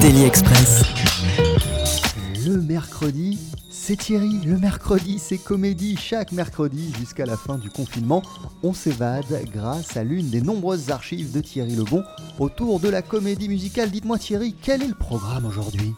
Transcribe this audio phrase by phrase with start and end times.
[0.00, 0.82] Daily Express.
[2.44, 3.38] Le mercredi,
[3.70, 4.40] c'est Thierry.
[4.44, 5.96] Le mercredi, c'est comédie.
[5.96, 8.22] Chaque mercredi, jusqu'à la fin du confinement,
[8.62, 12.02] on s'évade grâce à l'une des nombreuses archives de Thierry Lebon
[12.38, 13.90] autour de la comédie musicale.
[13.90, 15.94] Dites-moi Thierry, quel est le programme aujourd'hui?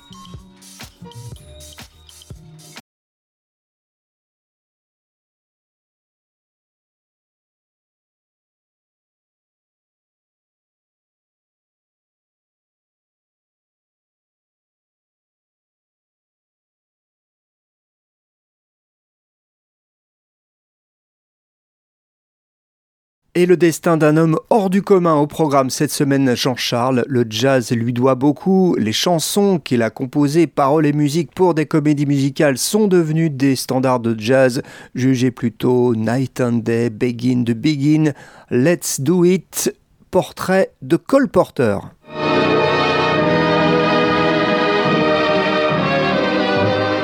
[23.38, 27.04] Et le destin d'un homme hors du commun au programme cette semaine, Jean-Charles.
[27.06, 28.74] Le jazz lui doit beaucoup.
[28.78, 33.54] Les chansons qu'il a composées, paroles et musique pour des comédies musicales sont devenues des
[33.54, 34.62] standards de jazz.
[34.94, 38.14] Jugez plutôt Night and Day, Begin the Begin,
[38.50, 39.70] Let's Do It,
[40.10, 41.76] portrait de Cole Porter.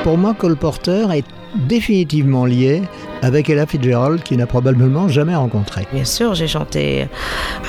[0.03, 1.25] Pour moi, Cole Porter est
[1.67, 2.81] définitivement lié
[3.23, 5.87] avec Ella Fitzgerald qui n'a probablement jamais rencontré.
[5.93, 7.07] Bien sûr, j'ai chanté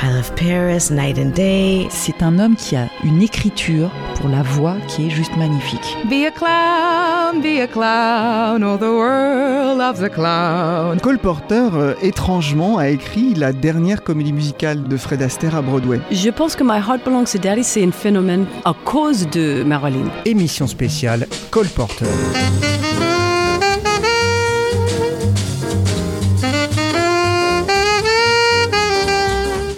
[0.03, 1.87] I Love Paris, Night and Day.
[1.91, 5.97] C'est un homme qui a une écriture pour la voix qui est juste magnifique.
[6.11, 11.01] Be a clown, be a clown, oh the world loves a clown.
[11.01, 16.01] Cole Porter, euh, étrangement, a écrit la dernière comédie musicale de Fred Astaire à Broadway.
[16.11, 20.11] Je pense que My Heart Belongs to Daddy, c'est un phénomène à cause de Marilyn.
[20.25, 22.07] Émission spéciale Cole Porter.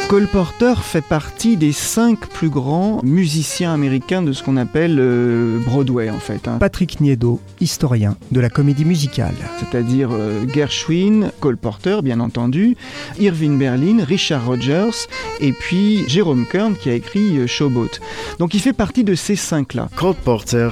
[0.09, 5.59] Cole Porter fait partie des cinq plus grands musiciens américains de ce qu'on appelle euh,
[5.67, 6.47] Broadway en fait.
[6.47, 6.59] hein.
[6.61, 9.35] Patrick Niedo, historien de la comédie musicale.
[9.59, 12.77] C'est-à-dire euh, Gershwin, Cole Porter bien entendu,
[13.19, 15.09] Irving Berlin, Richard Rogers
[15.41, 17.99] et puis Jérôme Kern qui a écrit euh, Showboat.
[18.39, 19.89] Donc il fait partie de ces cinq-là.
[19.97, 20.69] Cole Porter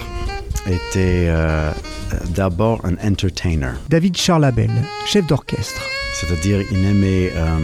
[0.69, 1.73] était euh,
[2.37, 4.71] d'abord un entertainer, David Charlabel,
[5.07, 5.83] chef d'orchestre.
[6.15, 7.59] C'est-à-dire il aimait euh,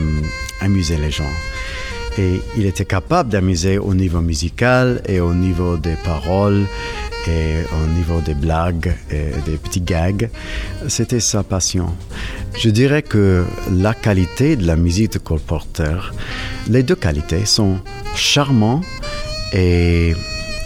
[0.60, 1.32] amuser les gens.
[2.18, 6.66] Et il était capable d'amuser au niveau musical et au niveau des paroles
[7.28, 10.28] et au niveau des blagues et des petits gags.
[10.88, 11.94] C'était sa passion.
[12.58, 16.12] Je dirais que la qualité de la musique de Cole Porter,
[16.68, 17.78] les deux qualités sont
[18.16, 18.80] charmants
[19.52, 20.14] et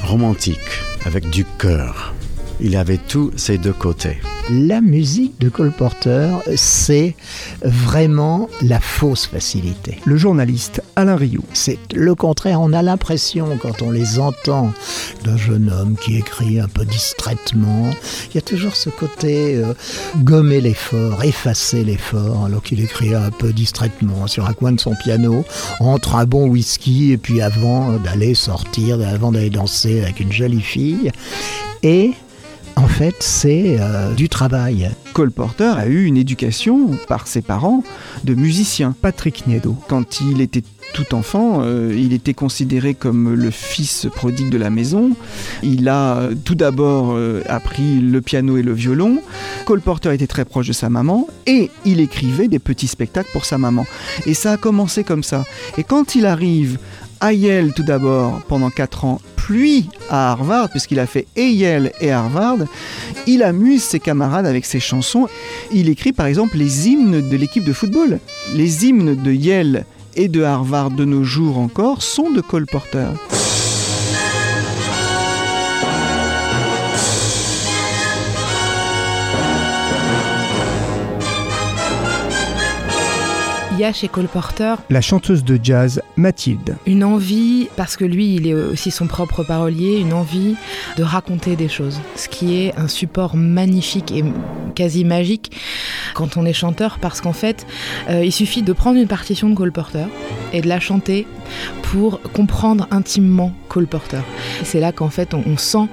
[0.02, 0.58] romantiques,
[1.04, 2.14] avec du cœur.
[2.60, 4.18] Il avait tous ces deux côtés.
[4.50, 7.16] La musique de Cole Porter, c'est
[7.62, 9.98] vraiment la fausse facilité.
[10.04, 11.44] Le journaliste Alain Rioux.
[11.54, 14.72] C'est le contraire, on a l'impression quand on les entend
[15.24, 17.90] d'un jeune homme qui écrit un peu distraitement,
[18.30, 19.72] il y a toujours ce côté euh,
[20.18, 24.94] gommer l'effort, effacer l'effort, alors qu'il écrit un peu distraitement sur un coin de son
[24.94, 25.44] piano,
[25.80, 30.60] entre un bon whisky et puis avant d'aller sortir, avant d'aller danser avec une jolie
[30.60, 31.10] fille.
[31.82, 32.12] Et
[32.76, 34.90] en fait, c'est euh, du travail.
[35.12, 37.82] Cole Porter a eu une éducation par ses parents
[38.24, 38.94] de musicien.
[39.00, 40.62] Patrick Niedo, quand il était
[40.94, 45.10] tout enfant, euh, il était considéré comme le fils prodigue de la maison.
[45.62, 49.20] Il a euh, tout d'abord euh, appris le piano et le violon.
[49.66, 53.44] Cole Porter était très proche de sa maman et il écrivait des petits spectacles pour
[53.44, 53.86] sa maman.
[54.26, 55.44] Et ça a commencé comme ça.
[55.78, 56.78] Et quand il arrive
[57.24, 61.90] à Yale tout d'abord pendant 4 ans, puis à Harvard, puisqu'il a fait et Yale
[62.02, 62.58] et Harvard,
[63.26, 65.26] il amuse ses camarades avec ses chansons.
[65.72, 68.20] Il écrit par exemple les hymnes de l'équipe de football.
[68.54, 69.86] Les hymnes de Yale
[70.16, 73.08] et de Harvard de nos jours encore sont de Cole Porter.
[83.76, 86.76] Il y a chez Cole Porter La chanteuse de jazz Mathilde.
[86.86, 90.54] une envie, parce que lui, il est aussi son propre parolier, une envie
[90.96, 91.98] de raconter des choses.
[92.14, 94.22] Ce qui est un support magnifique et
[94.76, 95.50] quasi magique
[96.14, 97.66] quand on est chanteur, parce qu'en fait,
[98.08, 100.06] euh, il suffit de prendre une partition de Cole Porter
[100.52, 101.26] et de la chanter
[101.82, 104.20] pour comprendre intimement Cole Porter.
[104.62, 105.86] C'est là qu'en fait on, on, sent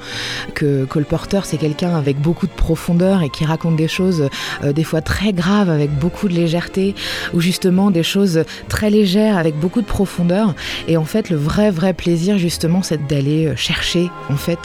[0.54, 4.30] que Cole Porter c'est quelqu'un avec beaucoup de profondeur et qui raconte des choses
[4.64, 6.96] euh, des fois très graves avec beaucoup de légèreté
[7.34, 10.54] ou justement des choses très légères avec beaucoup de profondeur.
[10.88, 14.60] Et en fait le vrai vrai plaisir justement c'est d'aller euh, chercher en fait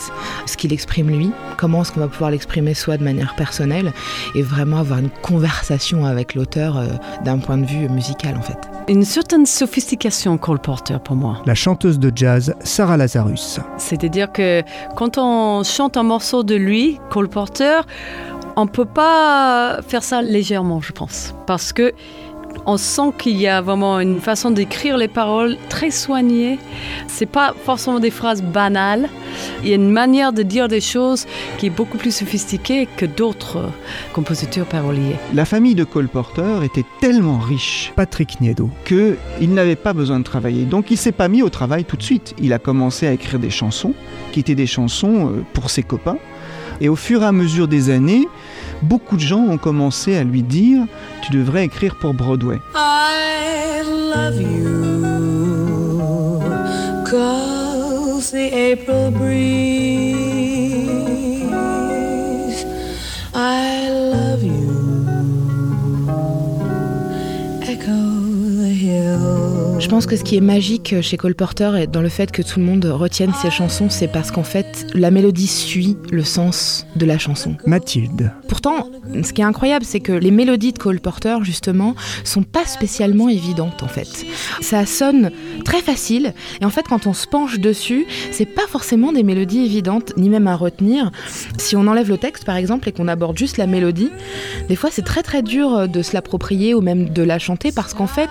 [0.46, 3.92] ce qu'il exprime lui, comment est-ce qu'on va pouvoir l'exprimer soit de manière personnelle
[4.34, 6.86] et vraiment avoir une conversation avec l'auteur euh,
[7.24, 8.58] d'un point de vue musical en fait.
[8.88, 11.42] Une certaine sophistication Cole Porter pour moi.
[11.44, 13.60] La chanteuse de jazz Sarah Lazarus.
[13.78, 14.62] C'est-à-dire que
[14.94, 17.80] quand on chante un morceau de lui, Cole Porter,
[18.56, 21.92] on peut pas faire ça légèrement, je pense, parce que
[22.64, 26.58] on sent qu'il y a vraiment une façon d'écrire les paroles très soignée.
[27.06, 29.08] C'est pas forcément des phrases banales.
[29.62, 31.26] Il y a une manière de dire des choses
[31.58, 33.70] qui est beaucoup plus sophistiquée que d'autres
[34.12, 35.16] compositeurs paroliers.
[35.34, 40.18] La famille de Cole Porter était tellement riche, Patrick Niedo, que il n'avait pas besoin
[40.18, 40.64] de travailler.
[40.64, 42.34] Donc il s'est pas mis au travail tout de suite.
[42.38, 43.94] Il a commencé à écrire des chansons
[44.32, 46.18] qui étaient des chansons pour ses copains.
[46.80, 48.26] Et au fur et à mesure des années,
[48.82, 50.82] beaucoup de gens ont commencé à lui dire
[51.22, 52.58] Tu devrais écrire pour Broadway.
[69.78, 72.40] Je pense que ce qui est magique chez Cole Porter et dans le fait que
[72.40, 76.86] tout le monde retienne ses chansons, c'est parce qu'en fait, la mélodie suit le sens
[76.96, 77.56] de la chanson.
[77.66, 78.32] Mathilde.
[78.48, 78.88] Pourtant,
[79.22, 81.94] ce qui est incroyable, c'est que les mélodies de Cole Porter, justement,
[82.24, 84.08] sont pas spécialement évidentes en fait.
[84.62, 85.30] Ça sonne
[85.64, 86.32] très facile
[86.62, 90.30] et en fait, quand on se penche dessus, c'est pas forcément des mélodies évidentes, ni
[90.30, 91.10] même à retenir.
[91.58, 94.10] Si on enlève le texte, par exemple, et qu'on aborde juste la mélodie,
[94.68, 97.92] des fois, c'est très très dur de se l'approprier ou même de la chanter parce
[97.92, 98.30] qu'en fait,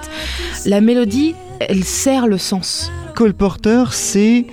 [0.65, 2.91] la mélodie elle sert le sens.
[3.15, 4.45] Cole Porter, c'est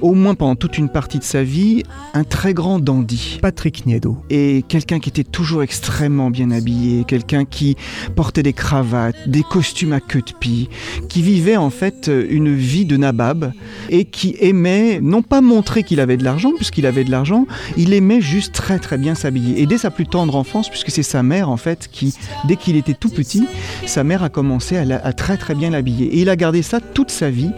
[0.00, 1.82] au moins pendant toute une partie de sa vie,
[2.14, 3.38] un très grand dandy.
[3.42, 4.18] Patrick Niedo.
[4.30, 7.76] Et quelqu'un qui était toujours extrêmement bien habillé, quelqu'un qui
[8.14, 10.68] portait des cravates, des costumes à queue de pie,
[11.08, 13.52] qui vivait en fait une vie de nabab
[13.90, 17.46] et qui aimait non pas montrer qu'il avait de l'argent, puisqu'il avait de l'argent,
[17.76, 19.60] il aimait juste très très bien s'habiller.
[19.60, 22.14] Et dès sa plus tendre enfance, puisque c'est sa mère en fait qui,
[22.46, 23.46] dès qu'il était tout petit,
[23.86, 26.06] sa mère a commencé à, la, à très très bien l'habiller.
[26.06, 27.50] Et il a gardé ça toute sa vie.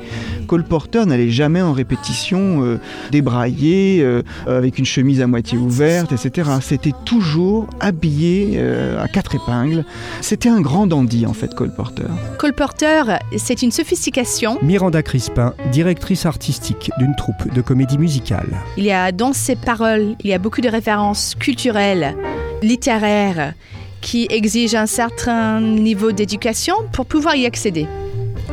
[0.46, 2.78] Cole Porter n'allait jamais en répétition euh,
[3.10, 6.50] débraillé, euh, avec une chemise à moitié ouverte, etc.
[6.60, 9.84] C'était toujours habillé euh, à quatre épingles.
[10.20, 12.04] C'était un grand dandy en fait, Cole Porter.
[12.38, 14.58] Cole Porter, c'est une sophistication.
[14.62, 18.48] Miranda Crispin, directrice artistique d'une troupe de comédie musicale.
[18.76, 22.14] Il y a dans ses paroles, il y a beaucoup de références culturelles,
[22.62, 23.54] littéraires,
[24.00, 27.86] qui exigent un certain niveau d'éducation pour pouvoir y accéder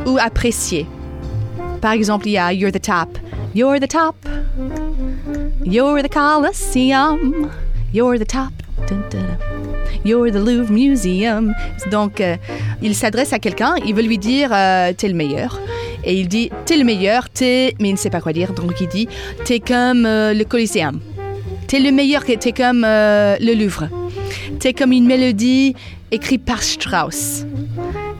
[0.06, 0.86] ou apprécier.
[1.80, 3.18] Par exemple, il y a You're the Top.
[3.56, 4.16] You're the top.
[5.64, 7.50] You're the Colosseum.
[7.90, 8.52] You're the top.
[8.86, 9.38] Dun, dun, dun.
[10.04, 11.54] You're the Louvre Museum.
[11.90, 12.36] Donc, euh,
[12.82, 15.58] il s'adresse à quelqu'un, il veut lui dire euh, T'es le meilleur.
[16.04, 17.74] Et il dit T'es le meilleur, t'es.
[17.80, 18.52] Mais il ne sait pas quoi dire.
[18.52, 19.08] Donc, il dit
[19.46, 21.00] T'es comme euh, le Colosseum.
[21.66, 23.88] T'es le meilleur, t'es comme le Louvre.
[24.60, 25.74] T'es comme une mélodie
[26.10, 27.46] écrite par Strauss.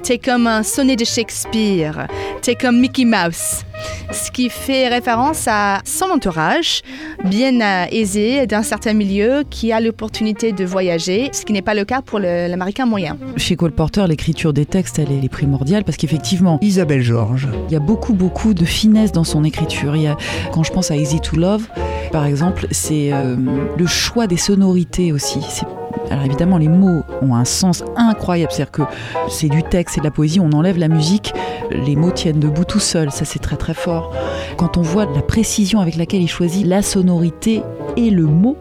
[0.03, 2.07] T'es comme un sonnet de Shakespeare.
[2.41, 3.67] T'es comme Mickey Mouse.
[4.11, 6.83] Ce qui fait référence à son entourage,
[7.25, 11.85] bien aisé d'un certain milieu, qui a l'opportunité de voyager, ce qui n'est pas le
[11.85, 13.17] cas pour l'américain moyen.
[13.37, 17.49] Chez Cole Porter, l'écriture des textes, elle est primordiale parce qu'effectivement, Isabelle Georges.
[17.69, 19.97] Il y a beaucoup, beaucoup de finesse dans son écriture.
[19.97, 20.17] Il y a,
[20.53, 21.67] quand je pense à Easy to Love,
[22.13, 23.37] par exemple, c'est euh,
[23.77, 25.41] le choix des sonorités aussi.
[25.49, 25.67] C'est
[26.11, 28.83] alors évidemment, les mots ont un sens incroyable, c'est-à-dire que
[29.29, 31.33] c'est du texte, c'est de la poésie, on enlève la musique,
[31.71, 34.13] les mots tiennent debout tout seuls, ça c'est très très fort.
[34.57, 37.63] Quand on voit la précision avec laquelle il choisit la sonorité
[37.97, 38.57] et le mot,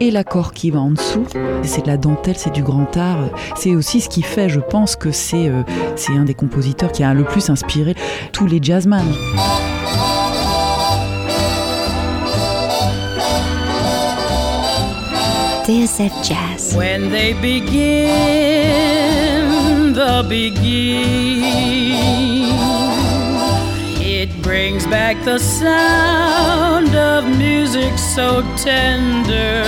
[0.00, 1.24] et l'accord qui va en dessous.
[1.62, 3.28] C'est de la dentelle, c'est du grand art.
[3.54, 5.62] C'est aussi ce qui fait, je pense, que c'est euh,
[6.08, 7.94] un des compositeurs qui a le plus inspiré
[8.32, 9.04] tous les jazzman.
[15.70, 16.74] TSF Jazz.
[16.74, 17.92] When they begin
[19.92, 21.44] the beginning,
[24.02, 29.62] it brings back the sound of music so tender.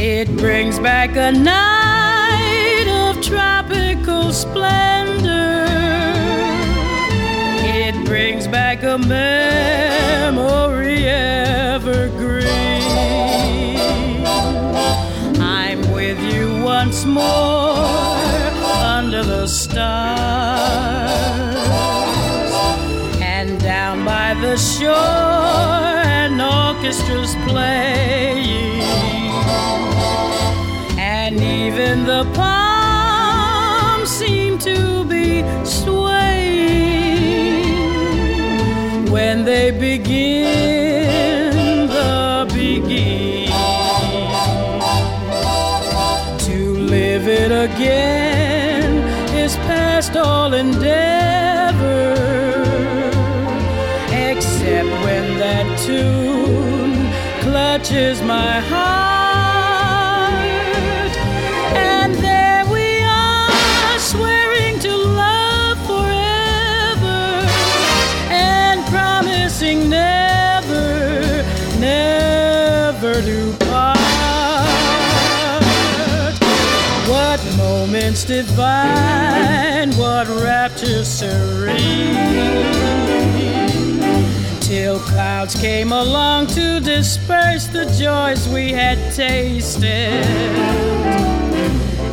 [0.00, 5.66] It brings back a night of tropical splendor.
[7.60, 10.30] It brings back a memory
[11.06, 12.41] evergreen.
[16.84, 17.76] Once more,
[18.98, 19.86] under the stars.
[23.20, 24.90] And down by the shore,
[26.22, 28.82] an orchestra's playing.
[30.98, 37.12] And even the palms seem to be swaying
[39.12, 41.41] when they begin
[47.52, 48.90] again.
[49.34, 52.12] Is past all endeavor
[54.32, 56.94] except when that tune
[57.42, 59.21] clutches my heart
[78.40, 81.76] divine what rapture serene
[84.60, 90.24] till clouds came along to disperse the joys we had tasted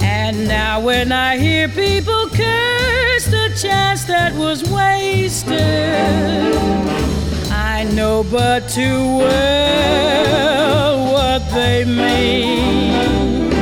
[0.03, 5.55] and now when I hear people curse the chance that was wasted,
[7.51, 13.58] I know but too well what they mean.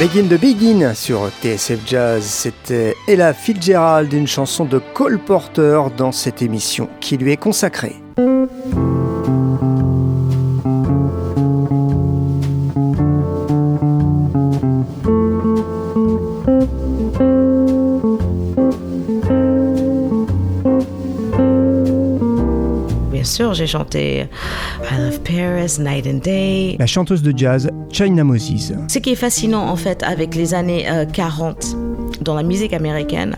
[0.00, 6.10] Begin the Begin sur TSF Jazz, c'était Ella Fitzgerald, une chanson de Cole Porter dans
[6.10, 7.96] cette émission qui lui est consacrée.
[23.12, 24.28] Bien sûr, j'ai chanté
[24.90, 26.76] I Love Paris, Night and Day.
[26.78, 27.70] La chanteuse de jazz
[28.88, 31.76] Ce qui est fascinant en fait avec les années euh, 40
[32.22, 33.36] dans la musique américaine,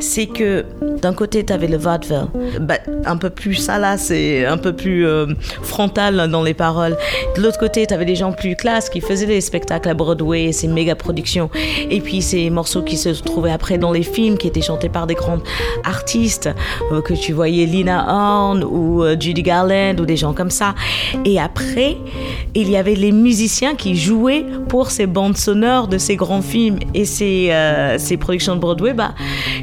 [0.00, 0.64] c'est que
[1.00, 2.26] d'un côté tu avais le vaudeville,
[2.58, 5.26] bah, un peu plus ça là, c'est un peu plus euh,
[5.62, 6.96] frontal dans les paroles.
[7.36, 10.52] De l'autre côté, tu avais des gens plus classes qui faisaient des spectacles à Broadway,
[10.52, 11.50] ces méga productions,
[11.90, 15.06] et puis ces morceaux qui se trouvaient après dans les films, qui étaient chantés par
[15.06, 15.42] des grandes
[15.84, 16.48] artistes
[16.92, 20.74] euh, que tu voyais Lina Horne ou euh, Judy Garland ou des gens comme ça.
[21.24, 21.96] Et après,
[22.54, 26.78] il y avait les musiciens qui jouaient pour ces bandes sonores de ces grands films
[26.94, 27.52] et ces,
[27.98, 28.92] ces productions de Broadway.
[28.92, 29.14] Bah,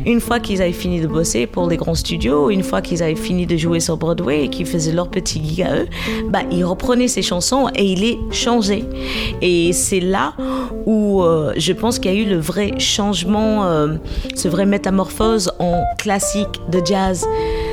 [0.06, 3.16] une fois qu'ils avaient fini de bosser pour les grands studios, une fois qu'ils avaient
[3.16, 5.88] fini de jouer sur Broadway et qu'ils faisaient leur petit gig à eux,
[6.30, 8.86] bah, ils reprenaient ces chansons et ils les changeaient.
[9.42, 10.34] Et c'est là
[10.86, 13.96] où euh, je pense qu'il y a eu le vrai changement, euh,
[14.36, 17.26] ce vrai métamorphose en classique de jazz.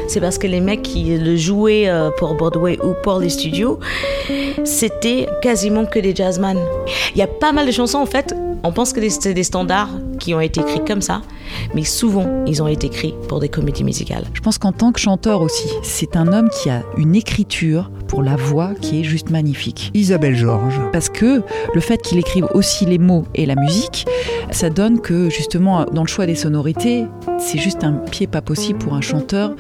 [0.09, 3.79] C'est parce que les mecs qui le jouaient euh, pour Broadway ou pour les studios,
[4.65, 6.59] c'était quasiment que des jazzman.
[7.15, 8.35] Il y a pas mal de chansons en fait.
[8.65, 9.91] On pense que c'est des standards
[10.21, 11.23] qui ont été écrits comme ça,
[11.75, 14.25] mais souvent ils ont été écrits pour des comédies musicales.
[14.35, 18.23] Je pense qu'en tant que chanteur aussi, c'est un homme qui a une écriture pour
[18.23, 19.91] la voix qui est juste magnifique.
[19.95, 20.81] Isabelle Georges.
[20.93, 21.43] Parce que
[21.75, 24.07] le fait qu'il écrive aussi les mots et la musique,
[24.53, 27.07] ça donne que justement dans le choix des sonorités,
[27.39, 29.57] c'est juste un pied pas possible pour un chanteur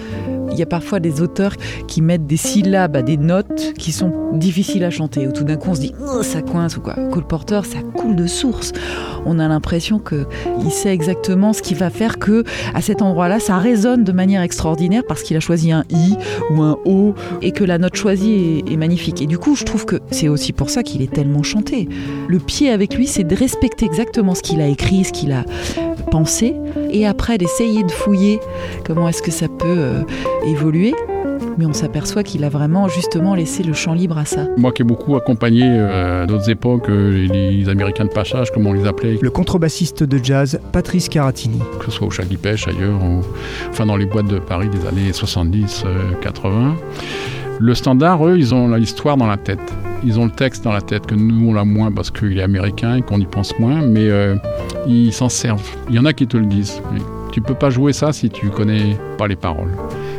[0.52, 1.56] Il y a parfois des auteurs
[1.88, 5.70] qui mettent des syllabes à des notes qui sont difficiles à chanter, tout d'un coup
[5.70, 6.94] on se dit Oh, ça coince ou quoi.
[7.10, 8.72] Cole Porter, ça coule de source.
[9.24, 12.44] On a l'impression qu'il sait exactement ce qui va faire que
[12.74, 16.16] à cet endroit-là, ça résonne de manière extraordinaire parce qu'il a choisi un I
[16.50, 19.22] ou un O et que la note choisie est, est magnifique.
[19.22, 21.88] Et du coup, je trouve que c'est aussi pour ça qu'il est tellement chanté.
[22.28, 25.44] Le pied avec lui, c'est de respecter exactement ce qu'il a écrit, ce qu'il a
[26.10, 26.54] pensé,
[26.90, 28.40] et après d'essayer de fouiller
[28.84, 30.02] comment est-ce que ça peut euh,
[30.46, 30.94] évoluer.
[31.58, 34.46] Mais on s'aperçoit qu'il a vraiment justement laissé le champ libre à ça.
[34.56, 38.66] Moi qui ai beaucoup accompagné euh, à d'autres époques euh, les Américains de passage, comme
[38.66, 41.58] on les appelait, Le contrebassiste de jazz Patrice Caratini.
[41.78, 43.20] que ce soit au Chagui Pêche ailleurs, ou-
[43.68, 46.74] enfin dans les boîtes de Paris des années 70, euh, 80.
[47.58, 49.60] Le standard, eux, ils ont l'histoire dans la tête.
[50.04, 52.42] Ils ont le texte dans la tête, que nous, on l'a moins parce qu'il est
[52.42, 54.36] américain et qu'on y pense moins, mais euh,
[54.86, 55.62] ils s'en servent.
[55.90, 56.80] Il y en a qui te le disent.
[57.30, 59.70] Tu peux pas jouer ça si tu connais pas les paroles.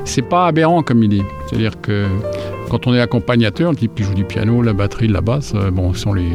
[0.06, 1.24] C'est pas aberrant comme idée.
[1.48, 2.08] C'est-à-dire que
[2.70, 5.72] quand on est accompagnateur, le type qui joue du piano, la batterie, la basse, euh,
[5.72, 6.30] bon, ce sont les,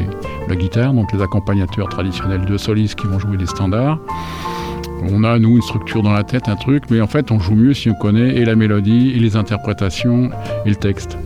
[0.48, 3.98] la guitare, donc les accompagnateurs traditionnels de solistes qui vont jouer des standards.
[5.10, 7.54] On a, nous, une structure dans la tête, un truc, mais en fait, on joue
[7.54, 10.30] mieux si on connaît et la mélodie, et les interprétations,
[10.64, 11.16] et le texte.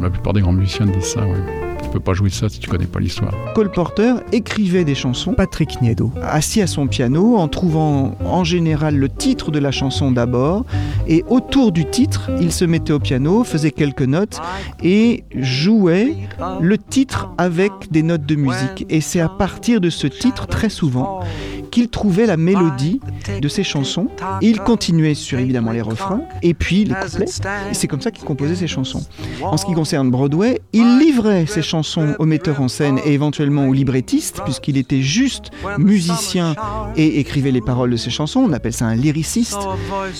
[0.00, 1.65] La plupart des grands musiciens disent ça, ouais.
[1.96, 3.32] Peux pas jouer ça si tu connais pas l'histoire.
[3.54, 8.96] Cole Porter écrivait des chansons, Patrick Niedo, assis à son piano, en trouvant en général
[8.96, 10.66] le titre de la chanson d'abord,
[11.08, 14.42] et autour du titre, il se mettait au piano, faisait quelques notes
[14.82, 16.14] et jouait
[16.60, 18.84] le titre avec des notes de musique.
[18.90, 21.20] Et c'est à partir de ce titre, très souvent,
[21.70, 23.00] qu'il trouvait la mélodie
[23.40, 24.08] de ses chansons.
[24.42, 27.26] Et il continuait sur évidemment les refrains et puis les couplets.
[27.70, 29.04] Et c'est comme ça qu'il composait ses chansons.
[29.42, 33.66] En ce qui concerne Broadway, il livrait ses chansons au metteur en scène et éventuellement
[33.66, 36.54] au librettiste, puisqu'il était juste musicien
[36.96, 38.40] et écrivait les paroles de ses chansons.
[38.40, 39.58] On appelle ça un lyriciste.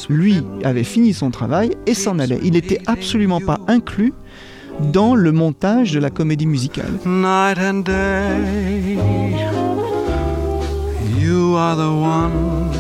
[0.09, 2.41] Lui avait fini son travail et s'en allait.
[2.43, 4.13] Il n'était absolument pas inclus
[4.93, 6.93] dans le montage de la comédie musicale.
[7.05, 9.76] night and day.
[11.59, 12.71] Are the one,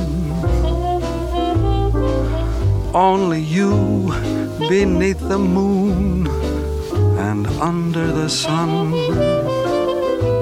[2.92, 4.12] only you
[4.68, 6.28] beneath the moon
[7.18, 8.92] and under the sun.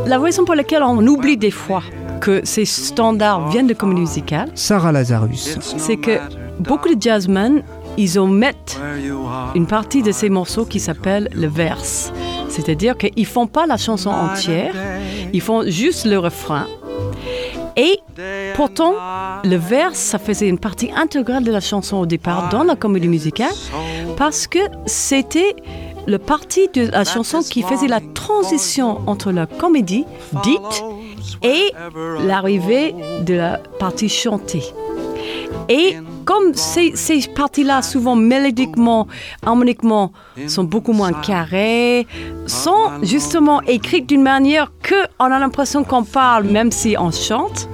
[0.06, 1.84] La raison pour laquelle on oublie des fois
[2.20, 5.56] que ces standards viennent de comédie musicale, Sarah Lazarus.
[5.60, 6.18] c'est que
[6.58, 7.62] beaucoup de jazzmen,
[7.96, 8.80] ils omettent
[9.54, 12.12] une partie de ces morceaux qui s'appelle le verse.
[12.48, 14.74] C'est-à-dire qu'ils font pas la chanson entière,
[15.32, 16.66] ils font juste le refrain.
[17.76, 18.00] Et
[18.54, 18.94] pourtant,
[19.44, 23.08] le verse, ça faisait une partie intégrale de la chanson au départ dans la comédie
[23.08, 23.52] musicale
[24.16, 25.56] parce que c'était
[26.06, 30.04] le parti de la chanson qui faisait la transition entre la comédie
[30.42, 30.84] dite
[31.42, 31.72] et
[32.26, 34.62] l'arrivée de la partie chantée.
[36.24, 36.92] Comme ces,
[37.34, 39.06] parties-là, souvent mélodiquement,
[39.44, 40.12] harmoniquement,
[40.46, 42.06] sont beaucoup moins carrées,
[42.46, 47.68] sont justement écrites d'une manière que on a l'impression qu'on parle, même si on chante.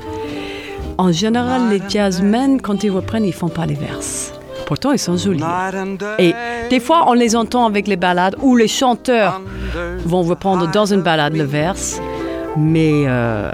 [0.98, 4.32] En général, les jazzmen, quand ils reprennent, ils font pas les verses.
[4.66, 5.42] Pourtant, ils sont jolis.
[6.18, 6.34] Et
[6.68, 9.40] des fois, on les entend avec les ballades, où les chanteurs
[10.04, 12.00] vont reprendre dans une ballade le verse,
[12.56, 13.52] mais euh,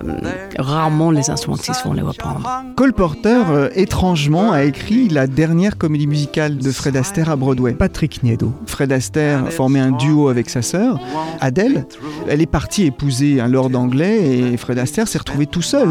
[0.59, 2.65] rarement les instrumentistes vont les reprendre.
[2.77, 7.73] Cole Porter, euh, étrangement, a écrit la dernière comédie musicale de Fred Astaire à Broadway.
[7.73, 8.53] Patrick Niedo.
[8.67, 10.99] Fred Astaire formait un duo avec sa sœur,
[11.41, 11.87] Adèle.
[12.29, 15.89] Elle est partie épouser un lord anglais et Fred Astaire s'est retrouvé tout seul.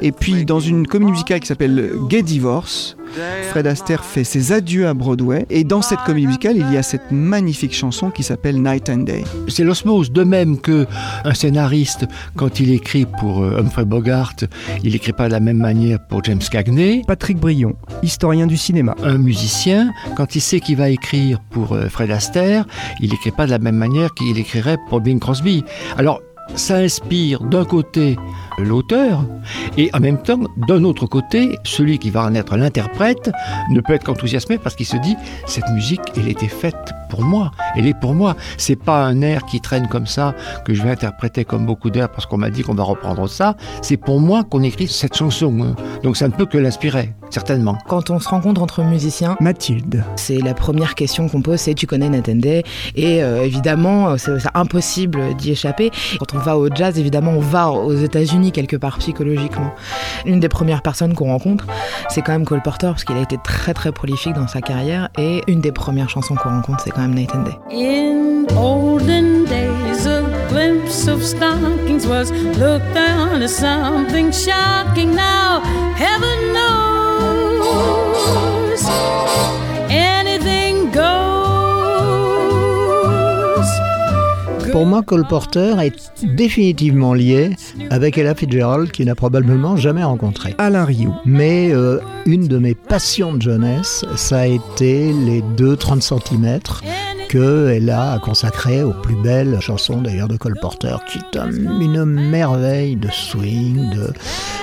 [0.00, 2.96] Et puis, dans une comédie musicale qui s'appelle Gay Divorce,
[3.50, 5.46] Fred Astaire fait ses adieux à Broadway.
[5.50, 8.98] Et dans cette comédie musicale, il y a cette magnifique chanson qui s'appelle Night and
[8.98, 9.24] Day.
[9.48, 10.86] C'est l'osmose, de même que
[11.24, 14.34] un scénariste, quand il écrit pour euh, Humphrey Bogart,
[14.82, 17.02] il n'écrit pas de la même manière pour James Cagney.
[17.06, 18.94] Patrick Brion, historien du cinéma.
[19.02, 22.66] Un musicien, quand il sait qu'il va écrire pour euh, Fred Astaire,
[23.00, 25.64] il n'écrit pas de la même manière qu'il écrirait pour Bing Crosby.
[25.96, 26.20] Alors,
[26.54, 28.16] ça inspire d'un côté
[28.58, 29.24] l'auteur
[29.76, 33.30] et en même temps, d'un autre côté, celui qui va en être l'interprète
[33.70, 37.50] ne peut être qu'enthousiasmé parce qu'il se dit cette musique, elle était faite pour moi,
[37.76, 38.34] elle est pour moi.
[38.56, 42.08] C'est pas un air qui traîne comme ça que je vais interpréter comme beaucoup d'airs
[42.10, 43.56] parce qu'on m'a dit qu'on va reprendre ça.
[43.82, 45.54] C'est pour moi qu'on écrit cette chanson.
[45.62, 45.74] hein.
[46.02, 47.76] Donc ça ne peut que l'inspirer, certainement.
[47.86, 50.04] Quand on se rencontre entre musiciens, Mathilde.
[50.16, 52.62] c'est la première question qu'on pose, c'est tu connais Nathan Day
[52.94, 55.90] Et euh, évidemment, c'est c'est impossible d'y échapper.
[56.18, 59.72] Quand on va au jazz, évidemment, on va aux États-Unis quelque part psychologiquement.
[60.24, 61.66] Une des premières personnes qu'on rencontre,
[62.08, 65.08] c'est quand même Cole Porter parce qu'il a été très très prolifique dans sa carrière.
[65.18, 66.90] Et une des premières chansons qu'on rencontre, c'est
[67.70, 75.14] In olden days, a glimpse of stockings was looked on as something shocking.
[75.14, 75.60] Now,
[75.94, 76.69] heaven knows
[84.72, 87.56] Pour moi, Cole Porter est définitivement lié
[87.90, 90.54] avec Ella Fitzgerald, qui n'a probablement jamais rencontré.
[90.58, 91.14] Alain Rioux.
[91.24, 96.60] Mais euh, une de mes passions de jeunesse, ça a été les deux 30 cm
[97.30, 102.04] qu'elle a consacré aux plus belles chansons d'ailleurs de Cole Porter, qui est un- une
[102.04, 103.94] merveille de swing,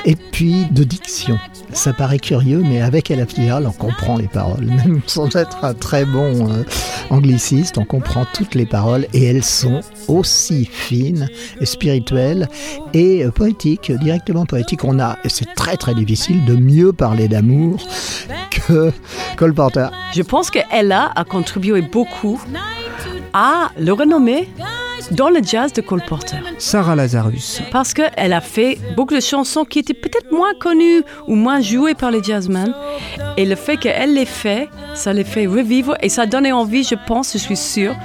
[0.05, 1.37] et puis de diction.
[1.71, 4.65] Ça paraît curieux, mais avec Ella Fitzgerald, on comprend les paroles.
[4.85, 6.63] Même sans être un très bon euh,
[7.09, 11.29] angliciste, on comprend toutes les paroles et elles sont aussi fines
[11.63, 12.47] spirituelles
[12.93, 14.83] et euh, poétiques, directement poétiques.
[14.83, 17.85] On a, c'est très très difficile de mieux parler d'amour
[18.51, 18.91] que
[19.37, 19.87] Cole Porter.
[20.13, 22.41] Je pense qu'Ella a contribué beaucoup
[23.39, 24.49] à le renommée
[25.11, 26.37] dans le jazz de Cole Porter.
[26.57, 27.61] Sarah Lazarus.
[27.71, 31.93] Parce qu'elle a fait beaucoup de chansons qui étaient peut-être moins connues ou moins jouées
[31.93, 32.73] par les jazzmen.
[33.37, 36.83] Et le fait qu'elle les fait, ça les fait revivre et ça a donné envie,
[36.83, 37.95] je pense, je suis sûre,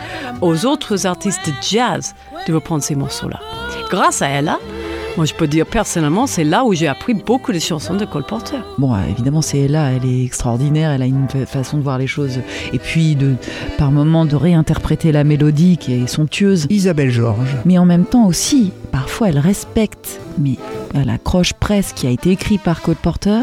[0.42, 2.14] aux autres artistes de jazz
[2.46, 3.40] de reprendre ces morceaux-là.
[3.88, 4.58] Grâce à Ella,
[5.16, 8.24] moi je peux dire personnellement, c'est là où j'ai appris beaucoup de chansons de Cole
[8.24, 8.58] Porter.
[8.78, 11.98] Bon, euh, évidemment, c'est là, elle est extraordinaire, elle a une fa- façon de voir
[11.98, 12.38] les choses,
[12.72, 13.34] et puis de,
[13.78, 16.66] par moments de réinterpréter la mélodie qui est somptueuse.
[16.70, 17.56] Isabelle Georges.
[17.64, 20.56] Mais en même temps aussi, parfois elle respecte, mais
[20.94, 23.40] elle accroche presse qui a été écrit par Cole Porter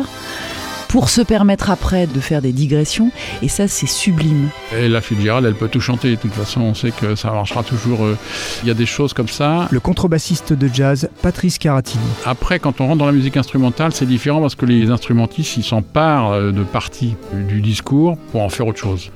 [0.89, 4.49] pour se permettre après de faire des digressions, et ça c'est sublime.
[4.75, 6.09] Et la Fitzgerald, elle peut tout chanter.
[6.11, 8.03] De toute façon, on sait que ça marchera toujours.
[8.03, 8.17] euh,
[8.63, 9.67] Il y a des choses comme ça.
[9.71, 12.03] Le contrebassiste de jazz Patrice Caratini.
[12.25, 15.63] Après, quand on rentre dans la musique instrumentale, c'est différent parce que les instrumentistes, ils
[15.63, 19.11] s'emparent euh, de parties du discours pour en faire autre chose.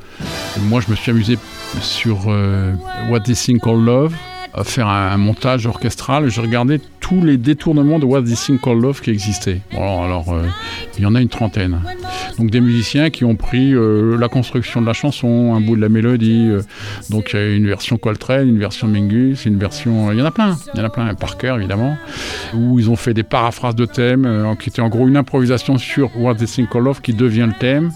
[0.56, 1.38] Et moi, je me suis amusé
[1.82, 2.72] sur euh,
[3.10, 4.14] What This Thing Called Love,
[4.54, 6.30] à faire un, un montage orchestral.
[6.30, 9.60] J'ai regardé tous les détournements de What This Thing Called Love qui existaient.
[9.74, 10.46] Bon, alors, euh,
[10.98, 11.82] il y en a une trentaine.
[12.40, 15.82] Donc des musiciens qui ont pris euh, la construction de la chanson, un bout de
[15.82, 16.48] la mélodie.
[16.50, 16.62] euh,
[17.10, 20.14] donc il y a une version Coltrane, une version Mingus, une version...
[20.14, 20.56] Il y en a plein.
[20.74, 21.14] Il y en a plein.
[21.14, 21.98] Parker, évidemment.
[22.54, 26.10] Où ils ont fait des paraphrases de thèmes, qui étaient en gros une improvisation sur
[26.18, 27.92] What This Thing Called Love qui devient le thème.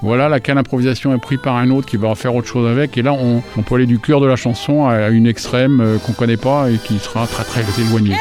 [0.00, 2.96] Voilà, laquelle improvisation est prise par un autre qui va en faire autre chose avec.
[2.96, 6.12] Et là, on, on peut aller du cœur de la chanson à une extrême qu'on
[6.14, 8.16] connaît pas et qui sera très très éloignée.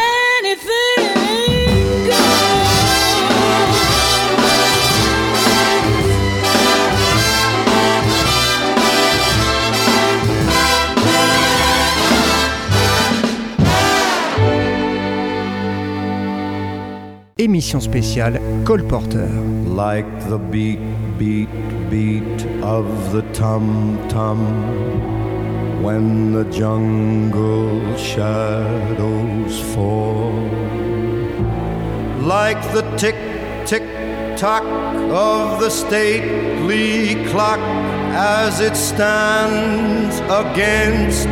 [17.38, 19.28] Émission spéciale Cole Porter.
[19.68, 20.80] Like the beat,
[21.20, 21.50] beat,
[21.90, 24.40] beat of the tum tum
[25.84, 30.32] when the jungle shadows fall.
[32.22, 33.18] Like the tick,
[33.66, 33.84] tick,
[34.38, 34.64] tock
[35.12, 37.60] of the stately clock
[38.14, 41.28] as it stands against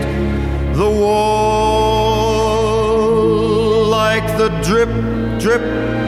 [0.78, 2.34] the wall.
[3.88, 4.90] Like the drip,
[5.44, 5.62] drip,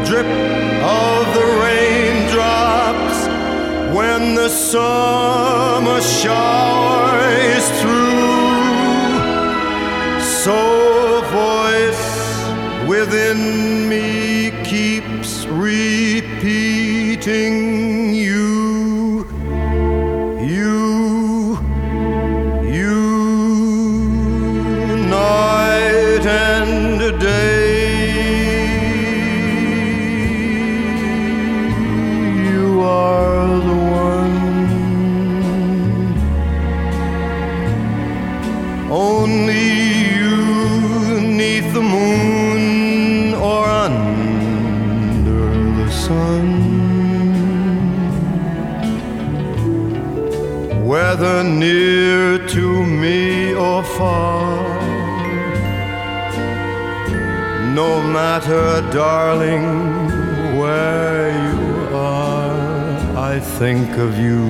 [0.05, 3.19] drip of the raindrops
[3.93, 7.19] when the summer shower
[7.53, 9.19] is through.
[10.23, 10.55] So
[11.17, 12.07] a voice
[12.87, 16.35] within me keeps repeating
[58.15, 59.65] matter, darling,
[60.57, 64.45] where you are, I think of you.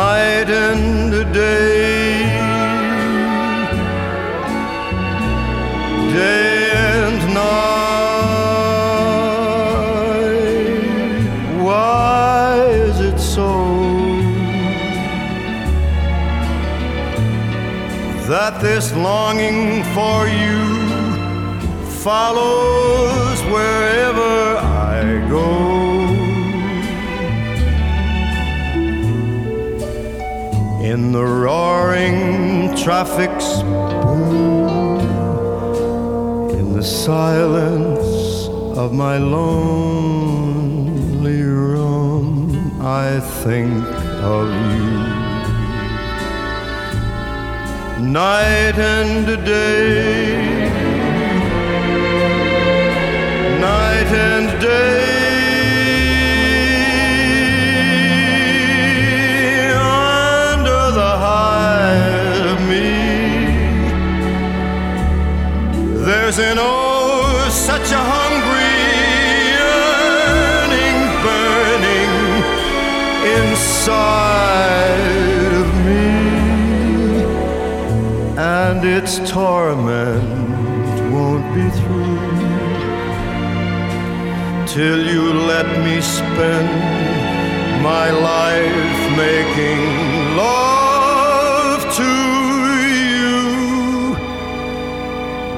[0.00, 1.99] Night and day,
[18.50, 20.64] that this longing for you
[22.02, 25.50] follows wherever I go?
[30.82, 35.00] In the roaring traffic's boom,
[36.58, 40.22] in the silence of my lonely
[41.42, 43.84] room, I think
[44.22, 45.09] of you.
[48.12, 50.34] Night and day,
[53.60, 54.99] night and day.
[79.10, 80.22] Its torment
[81.12, 82.18] won't be through
[84.72, 86.70] till you let me spend
[87.82, 89.80] my life making
[90.36, 92.12] love to
[93.08, 94.14] you.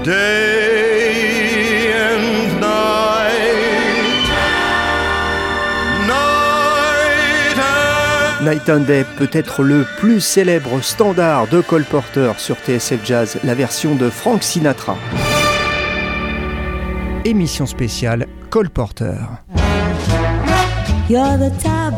[0.03, 0.42] Day
[8.53, 13.55] Night and Day, peut-être le plus célèbre standard de Cole Porter sur TSF Jazz, la
[13.55, 14.99] version de Frank Sinatra.
[17.25, 19.15] Émission spéciale Cole Porter.
[21.09, 21.95] You're the tab.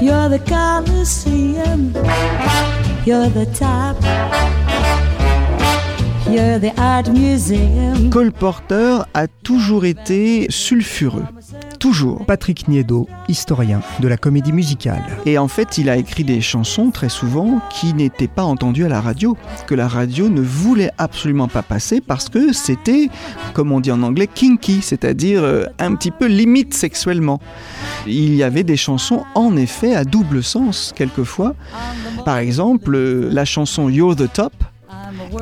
[0.00, 1.92] You're the Coliseum.
[3.04, 3.96] You're the top.
[6.30, 8.08] You're the art museum.
[8.10, 11.24] Cole Porter a toujours été sulfureux.
[11.82, 12.24] Toujours.
[12.26, 15.02] Patrick Niedo, historien de la comédie musicale.
[15.26, 18.88] Et en fait, il a écrit des chansons très souvent qui n'étaient pas entendues à
[18.88, 23.08] la radio, que la radio ne voulait absolument pas passer parce que c'était,
[23.52, 27.40] comme on dit en anglais, kinky, c'est-à-dire euh, un petit peu limite sexuellement.
[28.06, 31.56] Il y avait des chansons en effet à double sens quelquefois.
[32.24, 34.52] Par exemple, euh, la chanson You're the Top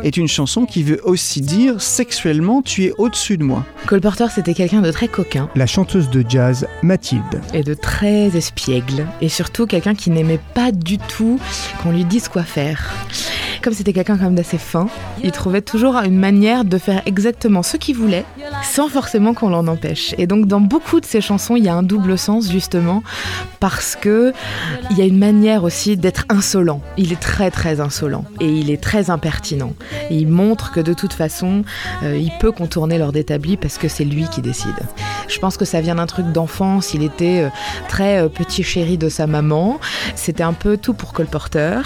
[0.02, 3.64] est une chanson qui veut aussi dire sexuellement tu es au-dessus de moi.
[3.86, 7.40] Cole Porter, c'était quelqu'un de très coquin La chanteuse de jazz Mathilde.
[7.54, 9.06] et de très espiègle.
[9.20, 11.38] Et surtout quelqu'un qui n'aimait pas du tout
[11.82, 12.92] qu'on lui dise quoi faire.
[13.62, 14.86] Comme c'était quelqu'un quand même d'assez fin,
[15.22, 18.24] il trouvait toujours une manière de faire exactement ce qu'il voulait,
[18.62, 20.14] sans forcément qu'on l'en empêche.
[20.16, 23.02] Et donc dans beaucoup de ses chansons, il y a un double sens justement,
[23.60, 24.32] parce que
[24.90, 26.80] il y a une manière aussi d'être insolent.
[26.96, 29.74] Il est très très insolent et il est très impertinent.
[30.10, 31.62] Il montre que de toute façon,
[32.02, 34.76] euh, il peut contourner l'ordre établi parce que c'est lui qui décide.
[35.28, 36.94] Je pense que ça vient d'un truc d'enfance.
[36.94, 37.48] Il était euh,
[37.88, 39.78] très euh, petit chéri de sa maman.
[40.16, 41.80] C'était un peu tout pour Cole Porter.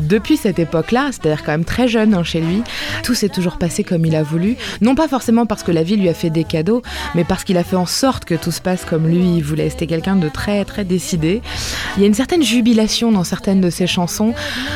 [0.00, 2.62] Depuis cette époque-là, c'est-à-dire quand même très jeune hein, chez lui,
[3.02, 4.56] tout s'est toujours passé comme il a voulu.
[4.80, 6.82] Non pas forcément parce que la vie lui a fait des cadeaux,
[7.14, 9.70] mais parce qu'il a fait en sorte que tout se passe comme lui il voulait.
[9.70, 11.42] C'était quelqu'un de très très décidé.
[11.96, 14.34] Il y a une certaine jubilation dans certaines de ses chansons